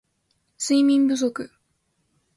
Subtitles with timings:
[0.57, 1.31] 睡眠不足